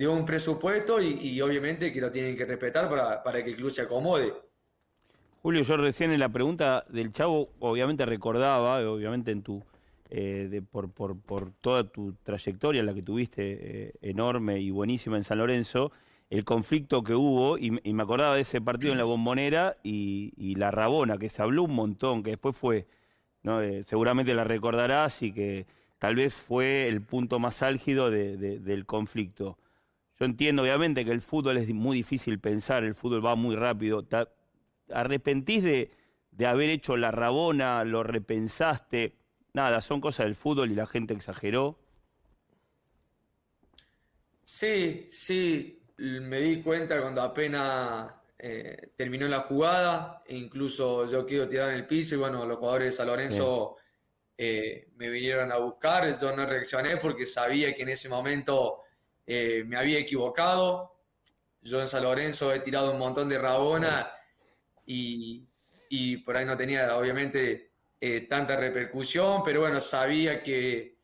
de 0.00 0.08
un 0.08 0.24
presupuesto 0.24 0.98
y, 1.02 1.38
obviamente 1.42 1.92
que 1.92 2.00
lo 2.00 2.10
tienen 2.10 2.34
que 2.34 2.46
respetar 2.46 2.88
para, 2.88 3.22
para 3.22 3.44
que 3.44 3.50
el 3.50 3.56
club 3.56 3.70
se 3.70 3.82
acomode. 3.82 4.32
Julio, 5.42 5.60
yo 5.60 5.76
recién 5.76 6.10
en 6.10 6.20
la 6.20 6.30
pregunta 6.30 6.86
del 6.88 7.12
Chavo, 7.12 7.50
obviamente 7.58 8.06
recordaba, 8.06 8.78
obviamente 8.90 9.30
en 9.30 9.42
tu, 9.42 9.62
eh, 10.08 10.48
de- 10.50 10.62
por, 10.62 10.90
por- 10.90 11.20
por 11.20 11.52
toda 11.60 11.84
tu 11.84 12.14
trayectoria, 12.22 12.82
la 12.82 12.94
que 12.94 13.02
tuviste 13.02 13.42
eh, 13.88 13.92
enorme 14.00 14.58
y 14.60 14.70
buenísima 14.70 15.18
en 15.18 15.24
San 15.24 15.36
Lorenzo, 15.36 15.92
el 16.30 16.44
conflicto 16.46 17.02
que 17.04 17.14
hubo, 17.14 17.58
y, 17.58 17.70
me- 17.70 18.02
acordaba 18.02 18.36
de 18.36 18.40
ese 18.40 18.62
partido 18.62 18.92
en 18.92 18.98
la 18.98 19.04
Bombonera 19.04 19.76
y, 19.82 20.32
y 20.38 20.54
la 20.54 20.70
Rabona, 20.70 21.18
que 21.18 21.28
se 21.28 21.42
habló 21.42 21.64
un 21.64 21.74
montón, 21.74 22.22
que 22.22 22.30
después 22.30 22.56
fue, 22.56 22.86
¿no? 23.42 23.60
Eh, 23.60 23.84
seguramente 23.84 24.32
la 24.32 24.44
recordarás 24.44 25.20
y 25.20 25.30
que 25.30 25.66
tal 25.98 26.14
vez 26.14 26.32
fue 26.34 26.88
el 26.88 27.02
punto 27.02 27.38
más 27.38 27.62
álgido 27.62 28.10
de- 28.10 28.38
del 28.38 28.86
conflicto. 28.86 29.58
Yo 30.20 30.26
entiendo, 30.26 30.62
obviamente, 30.62 31.04
que 31.04 31.12
el 31.12 31.22
fútbol 31.22 31.56
es 31.56 31.68
muy 31.70 31.96
difícil 31.96 32.38
pensar, 32.38 32.84
el 32.84 32.94
fútbol 32.94 33.24
va 33.24 33.36
muy 33.36 33.56
rápido. 33.56 34.04
Ta- 34.04 34.28
arrepentís 34.92 35.62
de, 35.64 35.90
de 36.30 36.46
haber 36.46 36.68
hecho 36.68 36.96
la 36.98 37.10
rabona, 37.10 37.84
lo 37.84 38.02
repensaste. 38.02 39.14
Nada, 39.54 39.80
son 39.80 40.00
cosas 40.02 40.26
del 40.26 40.34
fútbol 40.36 40.70
y 40.70 40.74
la 40.74 40.86
gente 40.86 41.14
exageró. 41.14 41.78
Sí, 44.44 45.06
sí, 45.10 45.82
me 45.98 46.40
di 46.40 46.62
cuenta 46.62 47.00
cuando 47.00 47.22
apenas 47.22 48.12
eh, 48.38 48.92
terminó 48.96 49.28
la 49.28 49.40
jugada, 49.40 50.22
e 50.26 50.36
incluso 50.36 51.06
yo 51.10 51.24
quedo 51.24 51.48
tirado 51.48 51.70
en 51.70 51.76
el 51.76 51.86
piso 51.86 52.14
y 52.16 52.18
bueno, 52.18 52.44
los 52.44 52.58
jugadores 52.58 52.86
de 52.88 52.92
San 52.92 53.06
Lorenzo 53.06 53.76
eh, 54.36 54.90
me 54.96 55.08
vinieron 55.10 55.52
a 55.52 55.58
buscar, 55.58 56.18
yo 56.20 56.34
no 56.36 56.46
reaccioné 56.46 56.96
porque 56.96 57.26
sabía 57.26 57.74
que 57.74 57.82
en 57.82 57.90
ese 57.90 58.08
momento 58.08 58.82
eh, 59.32 59.62
me 59.64 59.76
había 59.76 60.00
equivocado, 60.00 60.96
yo 61.60 61.80
en 61.80 61.86
San 61.86 62.02
Lorenzo 62.02 62.52
he 62.52 62.58
tirado 62.58 62.90
un 62.90 62.98
montón 62.98 63.28
de 63.28 63.38
rabona 63.38 64.10
y, 64.84 65.46
y 65.88 66.16
por 66.16 66.36
ahí 66.36 66.44
no 66.44 66.56
tenía 66.56 66.96
obviamente 66.96 67.70
eh, 68.00 68.22
tanta 68.22 68.56
repercusión, 68.56 69.44
pero 69.44 69.60
bueno, 69.60 69.78
sabía 69.78 70.42
que, 70.42 70.98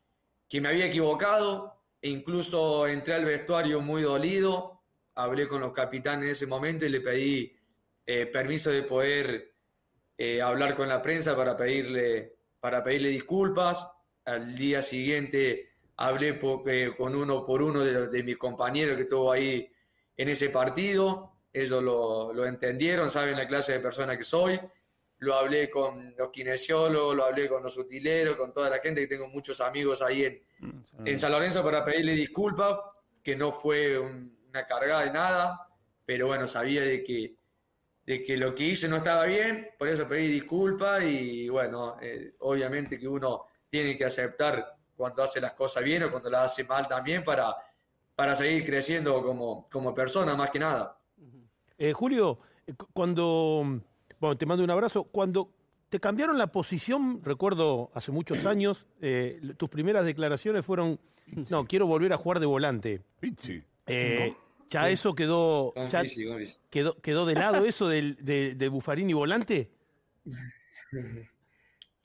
que 0.48 0.60
me 0.60 0.70
había 0.70 0.86
equivocado 0.86 1.84
e 2.02 2.08
incluso 2.08 2.88
entré 2.88 3.14
al 3.14 3.24
vestuario 3.24 3.80
muy 3.80 4.02
dolido, 4.02 4.82
hablé 5.14 5.46
con 5.46 5.60
los 5.60 5.72
capitanes 5.72 6.24
en 6.24 6.30
ese 6.32 6.46
momento 6.48 6.84
y 6.84 6.88
le 6.88 7.02
pedí 7.02 7.56
eh, 8.04 8.26
permiso 8.26 8.72
de 8.72 8.82
poder 8.82 9.54
hablar 10.42 10.74
con 10.74 10.88
la 10.88 11.00
prensa 11.00 11.36
para 11.36 11.56
pedirle, 11.56 12.38
para 12.58 12.82
pedirle 12.82 13.10
disculpas. 13.10 13.86
Al 14.24 14.56
día 14.56 14.82
siguiente 14.82 15.75
hablé 15.96 16.34
po- 16.34 16.62
eh, 16.66 16.94
con 16.96 17.14
uno 17.14 17.44
por 17.44 17.62
uno 17.62 17.84
de, 17.84 18.08
de 18.08 18.22
mis 18.22 18.36
compañeros 18.36 18.96
que 18.96 19.02
estuvo 19.02 19.30
ahí 19.32 19.68
en 20.16 20.28
ese 20.28 20.50
partido. 20.50 21.32
Ellos 21.52 21.82
lo, 21.82 22.32
lo 22.34 22.46
entendieron, 22.46 23.10
saben 23.10 23.36
la 23.36 23.46
clase 23.46 23.72
de 23.72 23.80
persona 23.80 24.16
que 24.16 24.22
soy. 24.22 24.60
Lo 25.18 25.34
hablé 25.34 25.70
con 25.70 26.14
los 26.16 26.30
kinesiólogos, 26.30 27.16
lo 27.16 27.24
hablé 27.24 27.48
con 27.48 27.62
los 27.62 27.76
utileros, 27.78 28.36
con 28.36 28.52
toda 28.52 28.68
la 28.68 28.78
gente, 28.80 29.00
que 29.00 29.06
tengo 29.06 29.28
muchos 29.28 29.60
amigos 29.62 30.02
ahí 30.02 30.24
en, 30.24 30.42
en 31.06 31.18
San 31.18 31.32
Lorenzo 31.32 31.62
para 31.64 31.82
pedirle 31.84 32.12
disculpas, 32.12 32.78
que 33.22 33.34
no 33.34 33.50
fue 33.52 33.98
un- 33.98 34.36
una 34.50 34.66
cargada 34.66 35.02
de 35.04 35.10
nada, 35.12 35.68
pero 36.04 36.26
bueno, 36.26 36.46
sabía 36.46 36.82
de 36.82 37.02
que, 37.02 37.34
de 38.04 38.22
que 38.22 38.36
lo 38.36 38.54
que 38.54 38.64
hice 38.64 38.88
no 38.88 38.96
estaba 38.98 39.24
bien, 39.24 39.70
por 39.78 39.88
eso 39.88 40.06
pedí 40.06 40.28
disculpas 40.28 41.02
y 41.02 41.48
bueno, 41.48 41.96
eh, 42.02 42.34
obviamente 42.40 42.98
que 42.98 43.08
uno 43.08 43.46
tiene 43.70 43.96
que 43.96 44.04
aceptar 44.04 44.75
cuando 44.96 45.22
hace 45.22 45.40
las 45.40 45.52
cosas 45.52 45.84
bien 45.84 46.02
o 46.04 46.10
cuando 46.10 46.30
las 46.30 46.52
hace 46.52 46.64
mal 46.64 46.88
también 46.88 47.22
para, 47.22 47.54
para 48.14 48.34
seguir 48.34 48.64
creciendo 48.64 49.22
como, 49.22 49.68
como 49.70 49.94
persona 49.94 50.34
más 50.34 50.50
que 50.50 50.58
nada. 50.58 50.98
Eh, 51.78 51.92
Julio, 51.92 52.38
eh, 52.66 52.72
cu- 52.74 52.88
cuando, 52.92 53.80
bueno, 54.18 54.36
te 54.36 54.46
mando 54.46 54.64
un 54.64 54.70
abrazo, 54.70 55.04
cuando 55.04 55.50
te 55.88 56.00
cambiaron 56.00 56.38
la 56.38 56.46
posición, 56.48 57.20
recuerdo 57.22 57.90
hace 57.94 58.10
muchos 58.10 58.38
años, 58.46 58.86
eh, 59.00 59.40
tus 59.56 59.68
primeras 59.68 60.04
declaraciones 60.04 60.64
fueron, 60.64 60.98
no, 61.50 61.66
quiero 61.66 61.86
volver 61.86 62.12
a 62.12 62.16
jugar 62.16 62.40
de 62.40 62.46
volante. 62.46 63.02
Eh, 63.86 64.34
Ya 64.70 64.90
eso 64.90 65.14
quedó, 65.14 65.72
Con 65.74 65.88
ya 65.88 66.02
quedó, 66.70 67.00
quedó 67.00 67.26
de 67.26 67.34
lado 67.34 67.64
eso 67.66 67.88
del, 67.88 68.16
de, 68.24 68.54
de 68.54 68.68
Buffarini 68.68 69.12
volante. 69.12 69.70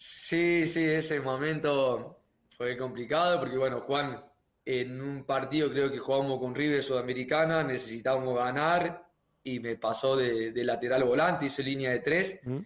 Sí, 0.03 0.65
sí, 0.67 0.83
ese 0.83 1.19
momento 1.21 2.20
fue 2.61 2.77
complicado 2.77 3.39
porque, 3.39 3.57
bueno, 3.57 3.81
Juan, 3.81 4.23
en 4.63 5.01
un 5.01 5.23
partido 5.25 5.71
creo 5.71 5.91
que 5.91 5.97
jugamos 5.97 6.37
con 6.37 6.53
River 6.53 6.83
Sudamericana, 6.83 7.63
necesitábamos 7.63 8.37
ganar 8.37 9.09
y 9.43 9.59
me 9.59 9.77
pasó 9.77 10.15
de, 10.15 10.51
de 10.51 10.63
lateral 10.63 11.03
volante, 11.03 11.45
hice 11.47 11.63
línea 11.63 11.89
de 11.89 12.01
tres 12.01 12.39
¿Mm? 12.43 12.57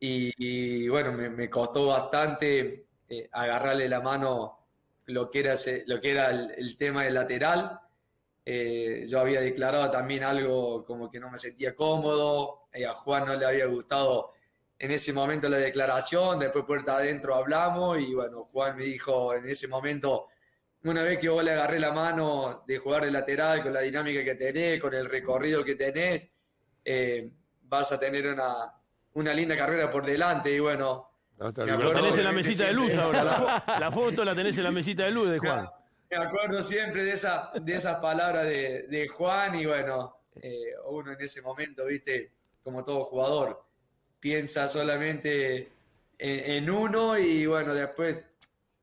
y, 0.00 0.32
y, 0.36 0.88
bueno, 0.90 1.12
me, 1.12 1.30
me 1.30 1.48
costó 1.48 1.86
bastante 1.86 2.88
eh, 3.08 3.26
agarrarle 3.32 3.88
la 3.88 4.00
mano 4.02 4.58
lo 5.06 5.30
que 5.30 5.40
era, 5.40 5.54
ese- 5.54 5.84
lo 5.86 5.98
que 5.98 6.10
era 6.10 6.28
el, 6.30 6.50
el 6.50 6.76
tema 6.76 7.04
del 7.04 7.14
lateral. 7.14 7.80
Eh, 8.44 9.06
yo 9.08 9.18
había 9.18 9.40
declarado 9.40 9.90
también 9.90 10.24
algo 10.24 10.84
como 10.84 11.10
que 11.10 11.18
no 11.18 11.30
me 11.30 11.38
sentía 11.38 11.74
cómodo, 11.74 12.68
eh, 12.70 12.84
a 12.84 12.92
Juan 12.92 13.24
no 13.24 13.34
le 13.34 13.46
había 13.46 13.64
gustado 13.64 14.32
en 14.78 14.90
ese 14.90 15.12
momento 15.12 15.48
la 15.48 15.56
declaración, 15.56 16.38
después 16.38 16.64
puerta 16.64 16.96
adentro 16.96 17.34
hablamos 17.34 17.98
y 17.98 18.14
bueno, 18.14 18.44
Juan 18.44 18.76
me 18.76 18.84
dijo 18.84 19.34
en 19.34 19.48
ese 19.48 19.68
momento, 19.68 20.28
una 20.84 21.02
vez 21.02 21.18
que 21.18 21.28
vos 21.28 21.42
le 21.42 21.52
agarré 21.52 21.80
la 21.80 21.92
mano 21.92 22.62
de 22.66 22.78
jugar 22.78 23.04
de 23.04 23.10
lateral 23.10 23.62
con 23.62 23.72
la 23.72 23.80
dinámica 23.80 24.22
que 24.22 24.34
tenés, 24.34 24.80
con 24.80 24.94
el 24.94 25.08
recorrido 25.08 25.64
que 25.64 25.74
tenés, 25.74 26.28
eh, 26.84 27.30
vas 27.62 27.90
a 27.92 27.98
tener 27.98 28.26
una, 28.26 28.72
una 29.14 29.32
linda 29.32 29.56
carrera 29.56 29.90
por 29.90 30.04
delante 30.04 30.52
y 30.52 30.60
bueno, 30.60 31.10
La 31.38 31.52
tenés 31.52 32.18
en 32.18 32.24
la 32.24 32.32
mesita 32.32 32.66
de 32.66 32.72
luz 32.74 32.94
ahora. 32.96 33.64
La 33.80 33.90
foto 33.90 34.24
la 34.24 34.34
tenés 34.34 34.56
en 34.58 34.64
la 34.64 34.70
mesita 34.70 35.04
de 35.04 35.10
luz 35.10 35.30
de 35.30 35.38
Juan. 35.38 35.68
Me 36.08 36.16
acuerdo 36.18 36.62
siempre 36.62 37.02
de, 37.02 37.12
esa, 37.12 37.50
de 37.60 37.74
esas 37.74 37.96
palabras 37.96 38.44
de, 38.44 38.86
de 38.88 39.08
Juan 39.08 39.56
y 39.56 39.66
bueno, 39.66 40.20
eh, 40.40 40.72
uno 40.88 41.12
en 41.12 41.20
ese 41.20 41.42
momento, 41.42 41.86
viste, 41.86 42.32
como 42.62 42.84
todo 42.84 43.04
jugador, 43.04 43.65
piensa 44.20 44.68
solamente 44.68 45.68
en, 46.18 46.70
uno 46.70 47.18
y 47.18 47.46
bueno, 47.46 47.74
después 47.74 48.24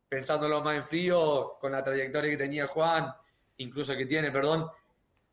pensándolo 0.08 0.62
más 0.62 0.76
en 0.76 0.84
frío, 0.84 1.58
con 1.60 1.72
la 1.72 1.84
trayectoria 1.84 2.32
que 2.32 2.38
tenía 2.38 2.68
Juan, 2.68 3.14
incluso 3.58 3.96
que 3.96 4.06
tiene, 4.06 4.32
perdón, 4.32 4.70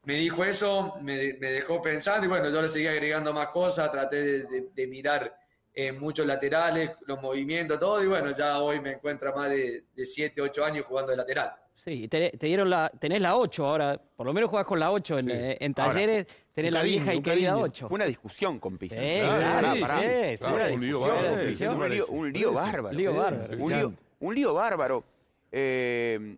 me 0.04 0.14
dijo 0.14 0.44
eso, 0.44 0.94
me, 1.02 1.16
dejó 1.34 1.82
pensando 1.82 2.24
y 2.24 2.28
bueno, 2.28 2.48
yo 2.48 2.62
le 2.62 2.68
seguí 2.68 2.86
agregando 2.86 3.32
más 3.34 3.48
cosas, 3.48 3.90
traté 3.92 4.44
de 4.44 4.86
mirar 4.86 5.40
eh, 5.72 5.92
muchos 5.92 6.26
laterales, 6.26 6.90
los 7.06 7.22
movimientos, 7.22 7.78
todo 7.78 8.02
y 8.02 8.06
bueno, 8.08 8.32
ya 8.32 8.58
hoy 8.58 8.80
me 8.80 8.92
encuentra 8.92 9.32
más 9.32 9.50
de 9.50 9.84
7, 9.96 10.40
8 10.40 10.64
años 10.64 10.84
jugando 10.84 11.12
de 11.12 11.16
lateral. 11.16 11.54
Sí, 11.84 12.08
te, 12.08 12.30
te 12.30 12.46
dieron 12.46 12.68
la, 12.68 12.90
tenés 12.90 13.20
la 13.22 13.36
8 13.36 13.66
ahora, 13.66 13.98
por 14.16 14.26
lo 14.26 14.32
menos 14.34 14.50
jugás 14.50 14.66
con 14.66 14.78
la 14.78 14.92
8 14.92 15.18
en, 15.18 15.26
Sí. 15.26 15.32
eh, 15.32 15.56
en 15.60 15.74
Ahora, 15.78 15.92
talleres, 15.94 16.26
tenés 16.52 16.70
un 16.72 16.74
la 16.74 16.82
vieja 16.82 17.14
y 17.14 17.22
querida 17.22 17.48
cariño. 17.50 17.64
8. 17.64 17.88
Fue 17.88 17.94
una 17.96 18.04
discusión 18.04 18.58
con 18.58 18.76
Pizzi. 18.76 18.96
Sí, 18.96 19.20
Pará, 19.26 19.72
sí, 19.74 19.80
pará. 19.80 20.00
sí. 20.00 20.36
Claro, 20.38 20.74
un 20.74 20.80
lío 20.82 21.00
bárbaro. 21.00 21.30
un 21.32 21.38
¿qué 21.38 21.44
te 21.56 21.64
lío- 21.88 22.08
un 22.10 22.32
lío 22.32 22.52
bárbaro. 22.52 22.92
Lío 22.96 23.14
bárbaro. 23.14 23.56
Un 23.58 23.72
lío, 23.72 23.92
un 24.20 24.34
lío 24.34 24.54
bárbaro. 24.54 25.04
Eh, 25.50 26.36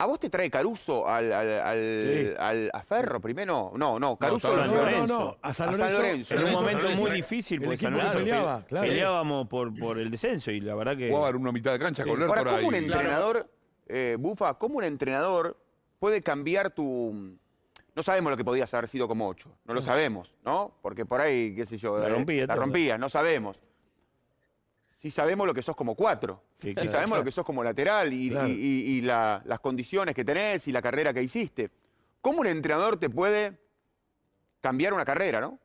¿A 0.00 0.06
vos 0.06 0.20
te 0.20 0.30
trae 0.30 0.48
Caruso 0.48 1.08
al, 1.08 1.32
al, 1.32 1.60
al- 1.60 2.02
Sí. 2.04 2.30
al- 2.38 2.70
a 2.72 2.82
Ferro 2.84 3.20
primero? 3.20 3.72
No, 3.76 3.98
no, 3.98 4.16
Caruso 4.16 4.48
San 4.48 4.56
lo- 4.58 4.64
No, 4.66 4.72
no, 4.72 4.80
Lorenzo. 4.80 5.18
no. 5.18 5.36
A 5.42 5.52
San 5.52 5.68
A 5.70 5.72
San 5.72 5.92
Lorenzo. 5.92 5.98
Lorenzo. 6.02 6.34
En 6.34 6.38
un 6.38 6.44
Lorenzo, 6.44 6.60
momento 6.62 6.82
Lorenzo. 6.84 7.02
muy 7.02 7.10
difícil, 7.10 7.60
porque 7.60 7.76
San 7.78 7.92
Lorenzo 7.92 8.14
peleaba, 8.18 8.58
pe- 8.60 8.66
claro. 8.66 8.86
peleábamos 8.88 9.48
por, 9.48 9.78
por 9.78 9.98
el 9.98 10.08
descenso 10.10 10.52
y 10.52 10.60
la 10.60 10.76
verdad 10.76 10.96
que... 10.96 11.08
Jugaba 11.10 11.30
en 11.30 11.36
una 11.36 11.50
mitad 11.52 11.72
de 11.72 11.78
cancha 11.80 12.04
con 12.04 12.22
Ahora, 12.22 12.42
por 12.44 12.54
¿cómo 12.54 12.68
un 12.68 12.74
ahí. 12.74 12.84
entrenador, 12.84 13.50
eh, 13.88 14.16
Bufa, 14.18 14.54
cómo 14.54 14.78
un 14.78 14.84
entrenador 14.84 15.56
puede 15.98 16.22
cambiar 16.22 16.70
tu... 16.70 17.36
No 17.94 18.02
sabemos 18.02 18.30
lo 18.30 18.36
que 18.36 18.44
podías 18.44 18.72
haber 18.74 18.88
sido 18.88 19.08
como 19.08 19.26
ocho, 19.28 19.50
no 19.64 19.74
lo 19.74 19.82
sabemos, 19.82 20.32
¿no? 20.44 20.72
Porque 20.82 21.04
por 21.04 21.20
ahí, 21.20 21.54
qué 21.56 21.66
sé 21.66 21.76
yo, 21.78 21.98
La 21.98 22.06
eh, 22.06 22.10
rompía 22.10 22.46
la 22.46 22.54
todo. 22.54 22.64
rompía, 22.64 22.96
no 22.96 23.08
sabemos. 23.08 23.58
Sí 25.00 25.10
sabemos 25.10 25.46
lo 25.46 25.54
que 25.54 25.62
sos 25.62 25.74
como 25.76 25.94
cuatro, 25.96 26.42
Sí, 26.60 26.68
sí 26.68 26.74
claro, 26.74 26.90
sabemos 26.90 27.10
claro. 27.10 27.20
lo 27.22 27.24
que 27.24 27.32
sos 27.32 27.44
como 27.44 27.64
lateral 27.64 28.12
y, 28.12 28.30
Claro. 28.30 28.48
y- 28.48 28.52
y- 28.52 28.84
y 28.98 29.00
la- 29.02 29.42
las 29.44 29.58
condiciones 29.60 30.14
que 30.14 30.24
tenés 30.24 30.66
y 30.68 30.72
la 30.72 30.82
carrera 30.82 31.12
que 31.12 31.22
hiciste. 31.22 31.70
¿Cómo 32.20 32.40
un 32.40 32.46
entrenador 32.46 32.98
te 32.98 33.08
puede 33.10 33.58
cambiar 34.60 34.92
una 34.92 35.04
carrera, 35.04 35.40
no? 35.40 35.58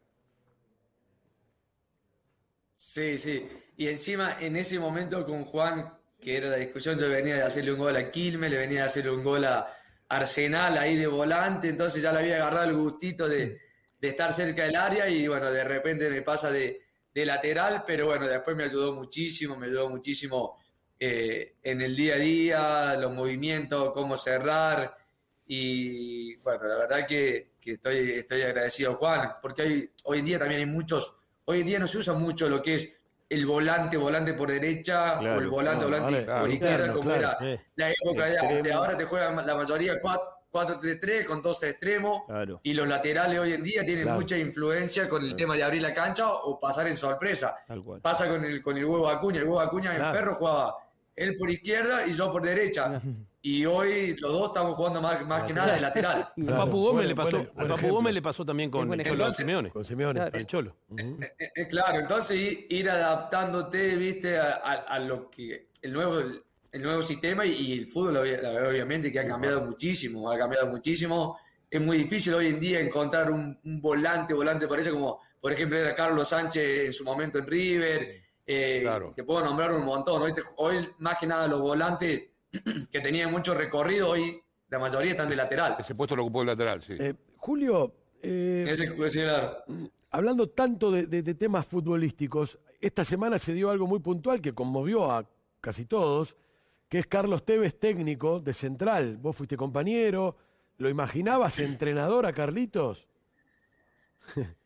Sí, 2.75 3.17
sí. 3.17 3.47
Y 3.77 3.87
encima, 3.87 4.37
en 4.39 4.55
ese 4.55 4.79
momento 4.79 5.25
con 5.25 5.45
Juan, 5.45 5.93
que 6.23 6.37
era 6.37 6.47
la 6.49 6.57
discusión, 6.57 6.97
yo 6.97 7.09
venía 7.09 7.35
de 7.35 7.43
hacerle 7.43 7.73
un 7.73 7.79
gol 7.79 7.95
a 7.95 8.09
Quilmes, 8.09 8.49
le 8.49 8.57
venía 8.57 8.79
de 8.79 8.85
hacerle 8.85 9.11
un 9.11 9.23
gol 9.23 9.45
a 9.45 9.67
Arsenal 10.07 10.77
ahí 10.77 10.95
de 10.95 11.07
volante, 11.07 11.67
entonces 11.67 12.01
ya 12.01 12.11
le 12.11 12.19
había 12.19 12.35
agarrado 12.35 12.69
el 12.69 12.75
gustito 12.75 13.27
de, 13.27 13.59
de 13.99 14.07
estar 14.07 14.31
cerca 14.33 14.63
del 14.63 14.75
área 14.75 15.09
y 15.09 15.27
bueno, 15.27 15.51
de 15.51 15.63
repente 15.63 16.09
me 16.09 16.21
pasa 16.21 16.51
de, 16.51 16.81
de 17.13 17.25
lateral, 17.25 17.83
pero 17.85 18.07
bueno, 18.07 18.27
después 18.27 18.55
me 18.55 18.63
ayudó 18.63 18.93
muchísimo, 18.93 19.55
me 19.55 19.67
ayudó 19.67 19.89
muchísimo 19.89 20.57
eh, 20.99 21.55
en 21.61 21.81
el 21.81 21.95
día 21.95 22.15
a 22.15 22.17
día, 22.17 22.95
los 22.95 23.13
movimientos, 23.13 23.91
cómo 23.93 24.17
cerrar 24.17 24.97
y 25.45 26.35
bueno, 26.37 26.65
la 26.65 26.77
verdad 26.77 27.05
que, 27.05 27.53
que 27.59 27.73
estoy, 27.73 28.11
estoy 28.11 28.41
agradecido 28.43 28.95
Juan, 28.95 29.33
porque 29.41 29.61
hay, 29.61 29.89
hoy 30.03 30.19
en 30.19 30.25
día 30.25 30.39
también 30.39 30.61
hay 30.61 30.67
muchos, 30.67 31.13
hoy 31.45 31.61
en 31.61 31.67
día 31.67 31.79
no 31.79 31.87
se 31.87 31.97
usa 31.97 32.13
mucho 32.13 32.49
lo 32.49 32.61
que 32.61 32.75
es 32.75 32.89
el 33.33 33.45
volante, 33.45 33.97
volante 33.97 34.33
por 34.33 34.49
derecha, 34.49 35.17
Claro. 35.19 35.37
o 35.37 35.41
el 35.41 35.47
volante, 35.47 35.85
volante 35.85 36.21
vale, 36.25 36.39
por 36.41 36.49
izquierda, 36.51 36.77
claro, 36.85 36.93
como 36.99 37.11
era 37.11 37.37
Eh, 37.41 37.59
la 37.75 37.89
época 37.89 38.25
de, 38.25 38.71
ahora, 38.73 38.97
te 38.97 39.05
juegan 39.05 39.45
la 39.45 39.55
mayoría 39.55 39.93
4-3-3 40.51 41.25
con 41.25 41.41
dos 41.41 41.61
extremos, 41.63 42.23
y 42.63 42.73
los 42.73 42.87
laterales 42.87 43.39
hoy 43.39 43.53
en 43.53 43.63
día 43.63 43.83
tienen 43.85 44.11
mucha 44.13 44.37
influencia 44.37 45.09
con 45.09 45.23
el 45.23 45.35
tema 45.35 45.55
de 45.55 45.63
abrir 45.63 45.81
la 45.81 45.93
cancha 45.93 46.31
o 46.31 46.59
pasar 46.59 46.87
en 46.87 46.95
sorpresa. 46.97 47.55
Pasa 48.01 48.27
con 48.27 48.43
el, 48.45 48.61
con 48.61 48.77
el 48.77 48.85
huevo 48.85 49.09
Acuña, 49.09 49.39
el 49.39 49.45
huevo 49.45 49.59
Acuña 49.61 49.95
en 49.95 50.11
perro 50.11 50.35
jugaba 50.35 50.75
él 51.15 51.35
por 51.37 51.49
izquierda 51.51 52.05
y 52.07 52.13
yo 52.13 52.31
por 52.31 52.41
derecha. 52.43 53.01
Y 53.45 53.65
hoy 53.65 54.15
los 54.21 54.31
dos 54.31 54.47
estamos 54.47 54.73
jugando 54.77 55.01
más, 55.01 55.27
más 55.27 55.43
que 55.43 55.53
nada 55.53 55.75
de 55.75 55.81
lateral. 55.81 56.29
Al 56.37 56.43
Claro, 56.45 56.57
Papu 56.63 56.77
Gómez 56.77 56.95
buen- 56.95 57.07
le 57.09 57.15
pasó, 57.15 57.37
buen- 57.39 57.51
al 57.57 57.67
Papu. 57.67 57.87
Gómez 57.89 58.13
le 58.13 58.21
pasó 58.21 58.45
también 58.45 58.71
con 58.71 58.83
el 58.83 58.89
Cholo 58.99 59.01
ejemplo. 59.15 59.33
Simeone. 59.33 59.69
Con 59.69 59.83
Simeone. 59.83 60.13
Claro. 60.13 60.31
Con 60.31 60.39
el 60.39 60.47
Cholo. 60.47 60.75
Ujú. 60.87 61.17
Eh, 61.21 61.49
eh, 61.53 61.67
claro, 61.67 61.99
entonces 61.99 62.39
ir, 62.69 62.89
adaptándote, 62.89 63.97
viste, 63.97 64.37
a, 64.37 64.53
a- 64.63 64.73
a 64.95 64.99
lo 64.99 65.29
que 65.29 65.67
el 65.81 65.91
nuevo, 65.91 66.19
el 66.19 66.81
nuevo 66.81 67.01
sistema 67.01 67.45
y, 67.45 67.51
y 67.51 67.79
el 67.79 67.87
fútbol 67.87 68.15
obviamente 68.15 69.11
que 69.11 69.19
ha 69.19 69.27
cambiado 69.27 69.59
muchísimo, 69.59 70.31
ha 70.31 70.37
cambiado 70.37 70.67
muchísimo. 70.67 71.37
Es 71.69 71.81
muy 71.81 71.97
difícil 71.97 72.33
hoy 72.35 72.47
en 72.47 72.61
día 72.61 72.79
encontrar 72.79 73.29
un, 73.29 73.59
un 73.65 73.81
volante, 73.81 74.33
volante 74.33 74.67
por 74.69 74.79
eso 74.79 74.91
como 74.91 75.19
por 75.41 75.51
ejemplo 75.51 75.77
era 75.77 75.93
Carlos 75.93 76.29
Sánchez 76.29 76.85
en 76.85 76.93
su 76.93 77.03
momento 77.03 77.39
en 77.39 77.47
River. 77.47 78.22
Eh, 78.45 78.79
Claro. 78.81 79.13
Te 79.15 79.23
puedo 79.23 79.43
nombrar 79.43 79.71
un 79.73 79.85
montón. 79.85 80.21
Hoy, 80.21 80.33
te- 80.33 80.41
hoy 80.57 80.87
más 80.99 81.17
que 81.17 81.27
nada 81.27 81.47
los 81.47 81.61
volantes 81.61 82.29
que 82.91 82.99
tenían 83.01 83.31
mucho 83.31 83.53
recorrido, 83.53 84.09
hoy 84.09 84.41
la 84.69 84.79
mayoría 84.79 85.11
están 85.11 85.29
de 85.29 85.35
lateral. 85.35 85.75
Ese 85.79 85.95
puesto 85.95 86.15
lo 86.15 86.23
ocupó 86.23 86.41
el 86.41 86.47
lateral, 86.47 86.81
sí. 86.81 86.93
Eh, 86.99 87.13
Julio, 87.37 87.93
eh, 88.21 88.65
Ese, 88.67 88.85
ese, 89.05 89.23
claro. 89.23 89.63
hablando 90.11 90.49
tanto 90.49 90.91
de, 90.91 91.05
de- 91.07 91.23
de 91.23 91.35
temas 91.35 91.65
futbolísticos, 91.65 92.57
esta 92.81 93.05
semana 93.05 93.37
se 93.39 93.53
dio 93.53 93.69
algo 93.69 93.87
muy 93.87 93.99
puntual 93.99 94.41
que 94.41 94.53
conmovió 94.53 95.11
a 95.11 95.25
casi 95.61 95.85
todos, 95.85 96.35
que 96.89 96.99
es 96.99 97.07
Carlos 97.07 97.45
Tevez, 97.45 97.79
técnico 97.79 98.39
de 98.39 98.53
Central. 98.53 99.17
Vos 99.17 99.35
fuiste 99.35 99.55
compañero, 99.57 100.35
¿lo 100.77 100.89
imaginabas 100.89 101.59
entrenador 101.59 102.25
a 102.25 102.33
Carlitos? 102.33 103.07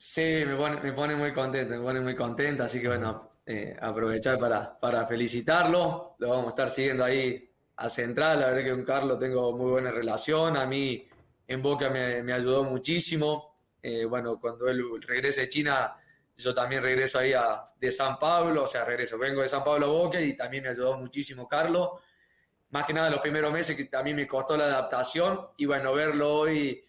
Sí, 0.00 0.44
me 0.46 0.54
pone, 0.56 0.80
me 0.80 0.92
pone 0.92 1.16
muy 1.16 1.32
contento, 1.32 1.74
me 1.74 1.80
pone 1.80 2.00
muy 2.00 2.14
contento, 2.14 2.62
así 2.62 2.80
que 2.80 2.86
bueno, 2.88 3.32
eh, 3.44 3.76
aprovechar 3.80 4.38
para, 4.38 4.78
para 4.78 5.04
felicitarlo, 5.06 6.14
lo 6.18 6.28
vamos 6.28 6.46
a 6.46 6.48
estar 6.50 6.70
siguiendo 6.70 7.04
ahí 7.04 7.50
a 7.76 7.88
Central, 7.88 8.38
la 8.40 8.46
verdad 8.50 8.62
que 8.64 8.70
con 8.70 8.84
Carlos 8.84 9.18
tengo 9.18 9.56
muy 9.56 9.70
buena 9.72 9.90
relación, 9.90 10.56
a 10.56 10.66
mí 10.66 11.08
en 11.48 11.62
Boca 11.62 11.90
me, 11.90 12.22
me 12.22 12.32
ayudó 12.32 12.64
muchísimo, 12.64 13.46
Eh, 13.80 14.04
bueno, 14.04 14.38
cuando 14.40 14.68
él 14.68 14.82
regrese 15.06 15.42
de 15.42 15.48
China, 15.48 15.94
yo 16.36 16.52
también 16.52 16.82
regreso 16.82 17.18
ahí 17.20 17.32
a, 17.32 17.70
de 17.80 17.90
San 17.92 18.18
Pablo, 18.18 18.64
o 18.64 18.66
sea, 18.66 18.84
regreso, 18.84 19.16
vengo 19.18 19.40
de 19.42 19.48
San 19.48 19.62
Pablo 19.64 19.86
a 19.86 19.88
Boca 19.90 20.20
y 20.20 20.36
también 20.36 20.64
me 20.64 20.70
ayudó 20.70 20.96
muchísimo 20.98 21.46
Carlos, 21.46 21.90
más 22.70 22.84
que 22.86 22.92
nada 22.92 23.08
los 23.10 23.20
primeros 23.20 23.52
meses 23.52 23.76
que 23.76 23.84
también 23.84 24.16
me 24.16 24.26
costó 24.26 24.56
la 24.56 24.64
adaptación 24.64 25.48
y 25.56 25.66
bueno, 25.66 25.94
verlo 25.94 26.34
hoy 26.40 26.84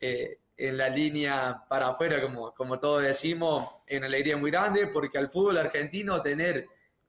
eh, 0.00 0.40
en 0.56 0.76
la 0.76 0.88
línea 0.88 1.64
para 1.68 1.88
afuera, 1.88 2.20
como, 2.22 2.52
como 2.54 2.78
todos 2.78 3.02
decimos, 3.02 3.68
en 3.86 4.04
alegría 4.04 4.36
muy 4.36 4.50
grande, 4.50 4.86
porque 4.86 5.18
al 5.18 5.28
fútbol 5.28 5.58
argentino 5.58 6.22
tener 6.22 6.66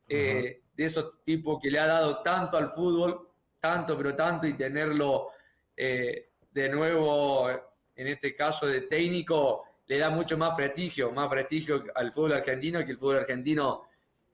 eh, 0.10 0.62
de 0.76 0.86
esos 0.86 1.24
tipos 1.24 1.60
que 1.62 1.72
le 1.72 1.80
ha 1.80 1.88
dado 1.88 2.22
tanto 2.22 2.58
al 2.58 2.72
fútbol, 2.72 3.30
tanto, 3.60 3.98
pero 3.98 4.16
tanto, 4.16 4.48
y 4.48 4.54
tenerlo 4.54 5.30
eh, 5.76 6.30
de 6.52 6.70
nuevo, 6.70 7.50
en 7.96 8.08
este 8.08 8.36
caso 8.36 8.68
de 8.68 8.82
técnico, 8.82 9.64
le 9.88 9.98
da 9.98 10.10
mucho 10.10 10.38
más 10.38 10.54
prestigio, 10.56 11.12
más 11.12 11.30
prestigio 11.30 11.86
al 11.96 12.12
fútbol 12.12 12.34
argentino, 12.34 12.84
que 12.86 12.92
el 12.92 12.98
fútbol 12.98 13.20
argentino 13.20 13.84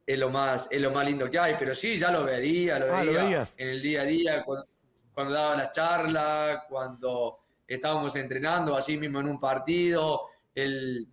es 0.05 0.17
lo 0.17 0.29
más, 0.29 0.67
es 0.71 0.81
lo 0.81 0.89
más 0.91 1.05
lindo 1.05 1.29
que 1.29 1.37
hay. 1.37 1.55
Pero 1.59 1.75
sí, 1.75 1.97
ya 1.97 2.09
lo 2.11 2.23
vería, 2.23 2.79
lo 2.79 2.93
Ah, 2.95 3.03
¿lo 3.03 3.11
veía 3.11 3.23
veías? 3.23 3.53
en 3.57 3.69
el 3.69 3.81
día 3.81 4.01
a 4.01 4.05
día, 4.05 4.43
cuando, 4.43 4.67
cuando 5.13 5.33
daba 5.35 5.55
las 5.55 5.71
charlas, 5.71 6.63
cuando 6.67 7.42
estábamos 7.67 8.15
entrenando, 8.15 8.75
así 8.75 8.97
mismo 8.97 9.19
en 9.19 9.27
un 9.27 9.39
partido, 9.39 10.21
él 10.53 11.07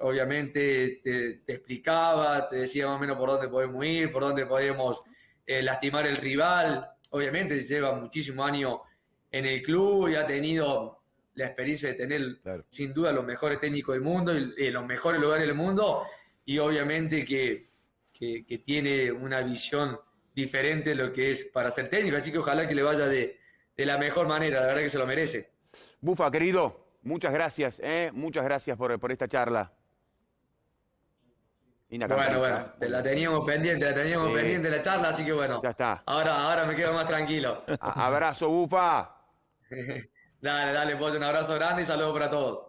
obviamente 0.00 1.00
te, 1.02 1.34
te 1.44 1.52
explicaba, 1.54 2.48
te 2.48 2.56
decía 2.56 2.86
más 2.86 2.96
o 2.96 3.00
menos 3.00 3.16
por 3.16 3.30
dónde 3.30 3.48
podemos 3.48 3.84
ir, 3.84 4.12
por 4.12 4.22
dónde 4.22 4.46
podemos 4.46 5.02
eh, 5.46 5.62
lastimar 5.62 6.06
el 6.06 6.16
rival. 6.16 6.88
Obviamente 7.10 7.60
lleva 7.64 7.92
muchísimos 7.94 8.46
años 8.48 8.78
en 9.30 9.44
el 9.46 9.62
club 9.62 10.08
y 10.08 10.14
ha 10.14 10.26
tenido 10.26 11.02
la 11.34 11.46
experiencia 11.46 11.88
de 11.90 11.94
tener 11.94 12.38
Claro. 12.42 12.64
sin 12.68 12.92
duda 12.94 13.12
los 13.12 13.24
mejores 13.24 13.60
técnicos 13.60 13.94
del 13.94 14.02
mundo 14.02 14.36
y, 14.36 14.54
y 14.56 14.70
los 14.70 14.84
mejores 14.86 15.20
lugares 15.20 15.46
del 15.46 15.54
mundo 15.56 16.04
y 16.44 16.58
obviamente 16.58 17.24
que, 17.24 17.66
que- 18.12 18.44
que 18.46 18.58
tiene 18.58 19.10
una 19.12 19.40
visión 19.42 19.98
diferente 20.34 20.90
de 20.90 20.94
lo 20.96 21.12
que 21.12 21.30
es 21.32 21.44
para 21.44 21.70
ser 21.70 21.88
técnico, 21.90 22.16
así 22.16 22.30
que 22.32 22.38
ojalá 22.38 22.66
que 22.68 22.74
le 22.74 22.82
vaya 22.82 23.06
de, 23.06 23.38
de 23.76 23.86
la 23.86 23.98
mejor 23.98 24.26
manera, 24.28 24.60
la 24.60 24.66
verdad 24.66 24.82
que 24.82 24.88
se 24.88 24.98
lo 24.98 25.06
merece. 25.06 25.50
Bufa, 26.00 26.30
querido, 26.30 26.86
muchas 27.02 27.32
gracias, 27.32 27.78
¿eh? 27.82 28.10
muchas 28.12 28.44
gracias 28.44 28.76
por, 28.76 28.98
por 28.98 29.10
esta 29.12 29.26
charla. 29.28 29.72
Bueno, 31.90 32.38
bueno, 32.38 32.72
te 32.78 32.88
la 32.88 33.02
teníamos 33.02 33.46
pendiente, 33.46 33.84
la 33.86 33.94
teníamos 33.94 34.28
Sí. 34.28 34.34
pendiente 34.34 34.70
la 34.70 34.82
charla, 34.82 35.08
así 35.08 35.24
que 35.24 35.32
bueno, 35.32 35.62
Ya 35.62 35.70
está. 35.70 36.02
ahora, 36.04 36.34
ahora 36.50 36.66
me 36.66 36.76
quedo 36.76 36.92
más 36.92 37.06
tranquilo. 37.06 37.64
Abrazo, 37.80 38.48
Bufa. 38.48 39.14
Dale, 40.40 40.72
dale, 40.72 40.96
pollo, 40.96 41.16
un 41.16 41.24
abrazo 41.24 41.54
grande 41.56 41.82
y 41.82 41.84
saludos 41.84 42.12
para 42.12 42.30
todos. 42.30 42.67